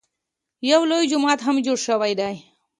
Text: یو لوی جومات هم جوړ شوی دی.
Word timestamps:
یو 0.71 0.81
لوی 0.91 1.09
جومات 1.11 1.39
هم 1.43 1.55
جوړ 1.65 1.77
شوی 1.87 2.13
دی. 2.19 2.35